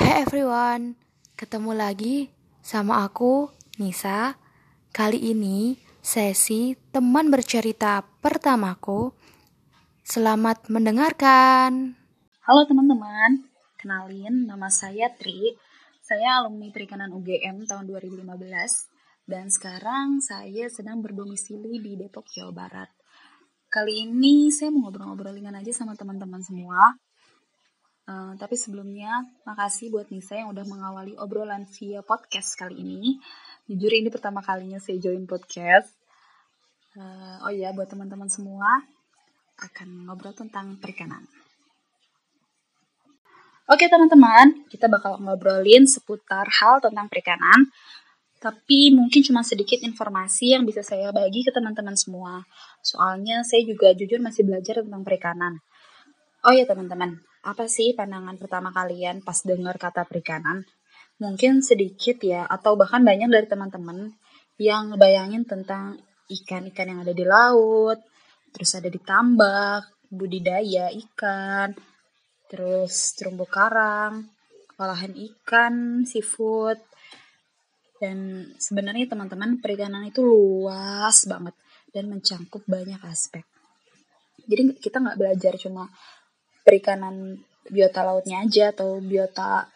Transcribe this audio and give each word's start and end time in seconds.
Hey 0.00 0.24
everyone, 0.24 0.96
ketemu 1.36 1.76
lagi 1.76 2.32
sama 2.64 3.04
aku, 3.04 3.52
Nisa. 3.76 4.32
Kali 4.96 5.20
ini 5.20 5.76
sesi 6.00 6.72
teman 6.88 7.28
bercerita 7.28 8.00
pertamaku. 8.24 9.12
Selamat 10.00 10.72
mendengarkan. 10.72 12.00
Halo 12.48 12.64
teman-teman, 12.64 13.44
kenalin 13.76 14.48
nama 14.48 14.72
saya 14.72 15.12
Tri. 15.12 15.52
Saya 16.00 16.40
alumni 16.40 16.72
Perikanan 16.72 17.12
UGM 17.12 17.68
tahun 17.68 17.84
2015 17.84 18.24
dan 19.28 19.52
sekarang 19.52 20.24
saya 20.24 20.72
sedang 20.72 21.04
berdomisili 21.04 21.76
di 21.76 22.00
Depok, 22.00 22.24
Jawa 22.32 22.56
Barat. 22.56 22.88
Kali 23.68 24.08
ini 24.08 24.48
saya 24.48 24.72
mau 24.72 24.88
ngobrol-ngobrol 24.88 25.36
ringan 25.36 25.60
aja 25.60 25.76
sama 25.76 25.92
teman-teman 25.92 26.40
semua. 26.40 26.96
Uh, 28.10 28.34
tapi 28.42 28.58
sebelumnya, 28.58 29.22
makasih 29.46 29.94
buat 29.94 30.10
Nisa 30.10 30.34
yang 30.34 30.50
udah 30.50 30.66
mengawali 30.66 31.14
obrolan 31.14 31.62
via 31.78 32.02
podcast 32.02 32.58
kali 32.58 32.82
ini. 32.82 33.22
Jujur 33.70 33.94
ini 33.94 34.10
pertama 34.10 34.42
kalinya 34.42 34.82
saya 34.82 34.98
join 34.98 35.30
podcast. 35.30 35.94
Uh, 36.98 37.38
oh 37.46 37.54
iya, 37.54 37.70
buat 37.70 37.86
teman-teman 37.86 38.26
semua, 38.26 38.82
akan 39.62 40.10
ngobrol 40.10 40.34
tentang 40.34 40.74
perikanan. 40.82 41.22
Oke 43.70 43.86
teman-teman, 43.86 44.66
kita 44.66 44.90
bakal 44.90 45.22
ngobrolin 45.22 45.86
seputar 45.86 46.50
hal 46.50 46.82
tentang 46.82 47.06
perikanan, 47.06 47.70
tapi 48.42 48.90
mungkin 48.90 49.22
cuma 49.22 49.46
sedikit 49.46 49.78
informasi 49.86 50.58
yang 50.58 50.66
bisa 50.66 50.82
saya 50.82 51.14
bagi 51.14 51.46
ke 51.46 51.54
teman-teman 51.54 51.94
semua. 51.94 52.42
Soalnya 52.82 53.46
saya 53.46 53.62
juga 53.62 53.94
jujur 53.94 54.18
masih 54.18 54.42
belajar 54.42 54.82
tentang 54.82 55.06
perikanan. 55.06 55.62
Oh 56.42 56.50
ya 56.50 56.66
teman-teman, 56.66 57.22
apa 57.40 57.64
sih 57.66 57.96
pandangan 57.96 58.36
pertama 58.36 58.68
kalian 58.70 59.24
pas 59.24 59.40
dengar 59.40 59.80
kata 59.80 60.04
perikanan? 60.04 60.64
Mungkin 61.20 61.60
sedikit 61.60 62.20
ya, 62.24 62.48
atau 62.48 62.76
bahkan 62.76 63.04
banyak 63.04 63.28
dari 63.28 63.46
teman-teman 63.48 64.12
yang 64.60 64.92
ngebayangin 64.92 65.44
tentang 65.44 66.00
ikan-ikan 66.28 66.88
yang 66.88 67.00
ada 67.04 67.12
di 67.12 67.24
laut, 67.24 68.00
terus 68.52 68.72
ada 68.76 68.88
di 68.88 69.00
tambak, 69.00 69.88
budidaya 70.08 70.88
ikan, 70.90 71.76
terus 72.48 73.16
terumbu 73.16 73.44
karang, 73.48 74.26
olahan 74.80 75.12
ikan, 75.12 76.04
seafood, 76.08 76.80
dan 78.00 78.48
sebenarnya 78.56 79.12
teman-teman 79.12 79.60
perikanan 79.60 80.08
itu 80.08 80.24
luas 80.24 81.28
banget 81.28 81.52
dan 81.92 82.08
mencangkup 82.08 82.64
banyak 82.64 83.00
aspek. 83.04 83.44
Jadi 84.48 84.80
kita 84.80 85.04
nggak 85.04 85.20
belajar 85.20 85.54
cuma 85.60 85.86
perikanan 86.66 87.40
biota 87.70 88.02
lautnya 88.02 88.42
aja 88.42 88.74
atau 88.74 88.98
biota 88.98 89.68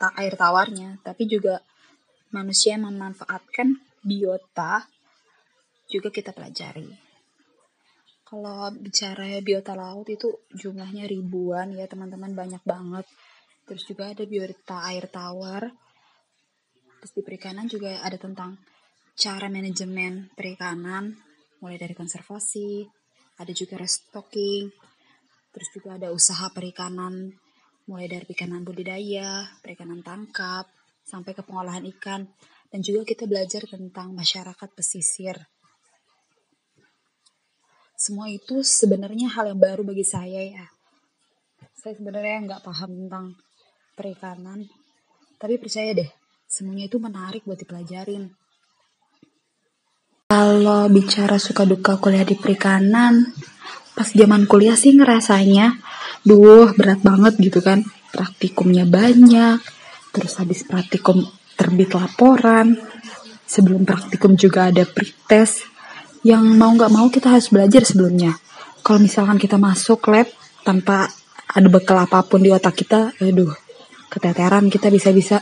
ta 0.00 0.08
air 0.16 0.34
tawarnya, 0.34 1.00
tapi 1.04 1.28
juga 1.28 1.60
manusia 2.32 2.80
memanfaatkan 2.80 3.76
biota 4.00 4.88
juga 5.90 6.08
kita 6.08 6.32
pelajari. 6.32 6.88
Kalau 8.24 8.70
bicara 8.78 9.26
biota 9.42 9.74
laut 9.74 10.06
itu 10.06 10.30
jumlahnya 10.54 11.10
ribuan 11.10 11.74
ya 11.74 11.90
teman-teman 11.90 12.30
banyak 12.30 12.62
banget. 12.62 13.02
Terus 13.66 13.82
juga 13.90 14.14
ada 14.14 14.22
biota 14.22 14.86
air 14.86 15.10
tawar. 15.10 15.66
Terus 17.02 17.12
di 17.12 17.22
perikanan 17.26 17.66
juga 17.66 17.98
ada 18.06 18.14
tentang 18.14 18.54
cara 19.18 19.50
manajemen 19.50 20.30
perikanan 20.38 21.18
mulai 21.60 21.76
dari 21.76 21.92
konservasi, 21.92 22.86
ada 23.36 23.52
juga 23.52 23.76
restocking, 23.76 24.70
terus 25.50 25.68
juga 25.74 25.98
ada 25.98 26.14
usaha 26.14 26.46
perikanan 26.54 27.34
mulai 27.90 28.06
dari 28.06 28.22
perikanan 28.22 28.62
budidaya, 28.62 29.50
perikanan 29.60 30.02
tangkap, 30.02 30.70
sampai 31.02 31.34
ke 31.34 31.42
pengolahan 31.42 31.82
ikan 31.98 32.26
dan 32.70 32.80
juga 32.86 33.02
kita 33.02 33.26
belajar 33.26 33.66
tentang 33.66 34.14
masyarakat 34.14 34.68
pesisir 34.72 35.36
semua 38.00 38.32
itu 38.32 38.64
sebenarnya 38.64 39.28
hal 39.28 39.52
yang 39.52 39.60
baru 39.60 39.84
bagi 39.84 40.08
saya 40.08 40.40
ya. 40.40 40.64
Saya 41.76 42.00
sebenarnya 42.00 42.48
nggak 42.48 42.64
paham 42.64 42.96
tentang 42.96 43.36
perikanan, 43.92 44.64
tapi 45.36 45.60
percaya 45.60 45.92
deh, 45.92 46.08
semuanya 46.48 46.88
itu 46.88 46.96
menarik 46.96 47.44
buat 47.44 47.60
dipelajarin. 47.60 48.32
Kalau 50.32 50.88
bicara 50.88 51.36
suka 51.36 51.68
duka 51.68 52.00
kuliah 52.00 52.24
di 52.24 52.40
perikanan, 52.40 53.20
pas 53.94 54.08
zaman 54.08 54.46
kuliah 54.46 54.78
sih 54.78 54.94
ngerasanya, 54.96 55.78
duh 56.24 56.72
berat 56.76 57.00
banget 57.02 57.36
gitu 57.40 57.60
kan. 57.60 57.84
Praktikumnya 58.10 58.84
banyak, 58.90 59.62
terus 60.10 60.34
habis 60.42 60.66
praktikum 60.66 61.22
terbit 61.54 61.94
laporan, 61.94 62.74
sebelum 63.46 63.86
praktikum 63.86 64.34
juga 64.34 64.70
ada 64.70 64.82
pretest, 64.82 65.66
yang 66.26 66.42
mau 66.58 66.74
nggak 66.74 66.92
mau 66.92 67.06
kita 67.08 67.32
harus 67.32 67.48
belajar 67.48 67.86
sebelumnya. 67.86 68.34
Kalau 68.80 68.98
misalkan 68.98 69.36
kita 69.36 69.60
masuk 69.60 70.08
lab 70.08 70.26
tanpa 70.64 71.08
ada 71.50 71.68
bekal 71.68 71.98
apa 71.98 72.22
pun 72.24 72.40
di 72.40 72.50
otak 72.50 72.82
kita, 72.82 73.12
aduh, 73.20 73.52
keteteran 74.10 74.70
kita 74.72 74.90
bisa-bisa. 74.90 75.38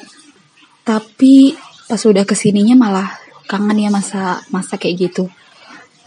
Tapi 0.84 1.52
pas 1.88 2.00
udah 2.04 2.24
ke 2.24 2.36
sininya 2.36 2.76
malah 2.76 3.08
kangen 3.48 3.80
ya 3.80 3.90
masa 3.92 4.44
masa 4.52 4.76
kayak 4.76 5.08
gitu. 5.08 5.28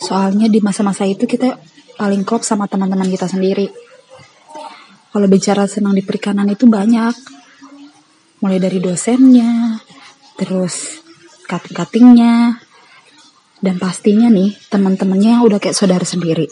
Soalnya 0.01 0.49
di 0.49 0.61
masa-masa 0.61 1.05
itu 1.05 1.25
kita 1.29 1.57
paling 2.01 2.25
klop 2.25 2.41
sama 2.41 2.65
teman-teman 2.65 3.05
kita 3.05 3.29
sendiri. 3.29 3.69
Kalau 5.13 5.27
bicara 5.29 5.69
senang 5.69 5.93
di 5.93 6.01
perikanan 6.01 6.49
itu 6.49 6.65
banyak. 6.65 7.13
Mulai 8.41 8.57
dari 8.57 8.81
dosennya, 8.81 9.77
terus 10.33 11.05
cutting-cuttingnya, 11.45 12.57
dan 13.61 13.77
pastinya 13.77 14.27
nih 14.33 14.57
teman-temannya 14.73 15.45
udah 15.45 15.61
kayak 15.61 15.77
saudara 15.77 16.01
sendiri 16.01 16.49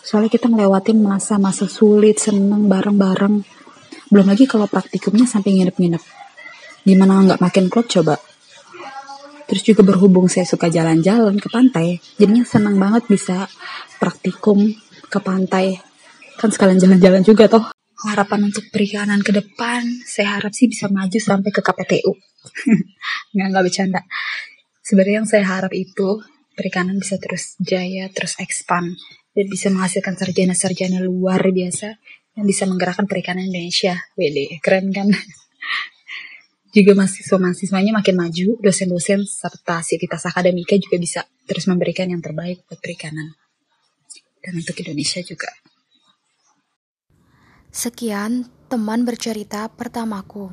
soalnya 0.00 0.32
kita 0.32 0.48
ngelewatin 0.48 0.98
masa-masa 0.98 1.68
sulit 1.68 2.16
seneng 2.16 2.66
bareng-bareng 2.66 3.44
belum 4.08 4.26
lagi 4.26 4.48
kalau 4.48 4.64
praktikumnya 4.66 5.28
sampai 5.28 5.60
nginep-nginep 5.60 6.02
gimana 6.88 7.28
nggak 7.28 7.40
makin 7.44 7.68
klop 7.68 7.86
coba 7.86 8.16
terus 9.50 9.66
juga 9.66 9.82
berhubung 9.82 10.30
saya 10.30 10.46
suka 10.46 10.70
jalan-jalan 10.70 11.34
ke 11.42 11.50
pantai 11.50 11.98
jadinya 12.14 12.46
seneng 12.46 12.78
banget 12.78 13.10
bisa 13.10 13.50
praktikum 13.98 14.70
ke 15.10 15.18
pantai 15.18 15.82
kan 16.38 16.54
sekalian 16.54 16.78
jalan-jalan 16.78 17.26
juga 17.26 17.50
toh 17.50 17.74
harapan 18.06 18.46
untuk 18.48 18.70
perikanan 18.70 19.20
ke 19.26 19.34
depan 19.34 19.82
saya 20.06 20.38
harap 20.38 20.54
sih 20.54 20.70
bisa 20.70 20.86
maju 20.86 21.18
sampai 21.18 21.50
ke 21.50 21.58
KPTU 21.58 22.14
nggak 23.34 23.46
nggak 23.50 23.64
bercanda 23.66 24.00
Sebenarnya 24.90 25.22
yang 25.22 25.30
saya 25.30 25.46
harap 25.46 25.70
itu 25.70 26.18
perikanan 26.58 26.98
bisa 26.98 27.14
terus 27.22 27.54
jaya, 27.62 28.10
terus 28.10 28.34
expand, 28.42 28.98
dan 29.38 29.46
bisa 29.46 29.70
menghasilkan 29.70 30.18
sarjana-sarjana 30.18 30.98
luar 30.98 31.38
biasa 31.46 31.94
yang 32.34 32.42
bisa 32.42 32.66
menggerakkan 32.66 33.06
perikanan 33.06 33.46
Indonesia. 33.46 33.94
Wede, 34.18 34.58
keren 34.58 34.90
kan? 34.90 35.14
juga 36.70 36.94
mahasiswa-mahasiswanya 36.94 37.90
makin 37.90 38.14
maju, 38.14 38.58
dosen-dosen 38.62 39.26
serta 39.26 39.82
sivitas 39.82 40.22
akademika 40.26 40.78
juga 40.78 40.96
bisa 41.02 41.20
terus 41.44 41.66
memberikan 41.66 42.06
yang 42.06 42.22
terbaik 42.22 42.62
buat 42.70 42.78
perikanan. 42.78 43.34
Dan 44.40 44.62
untuk 44.62 44.78
Indonesia 44.78 45.20
juga. 45.20 45.50
Sekian 47.70 48.50
teman 48.70 49.02
bercerita 49.02 49.66
pertamaku. 49.70 50.50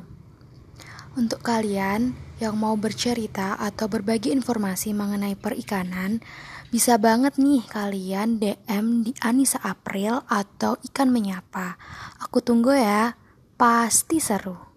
Untuk 1.18 1.42
kalian 1.42 2.14
yang 2.38 2.54
mau 2.54 2.78
bercerita 2.78 3.58
atau 3.58 3.90
berbagi 3.90 4.30
informasi 4.30 4.94
mengenai 4.94 5.34
perikanan, 5.34 6.22
bisa 6.70 6.94
banget 7.00 7.40
nih 7.40 7.64
kalian 7.66 8.38
DM 8.38 9.02
di 9.02 9.10
Anissa 9.24 9.58
April 9.64 10.22
atau 10.30 10.78
Ikan 10.84 11.10
Menyapa. 11.10 11.74
Aku 12.22 12.38
tunggu 12.38 12.76
ya, 12.76 13.18
pasti 13.58 14.22
seru. 14.22 14.67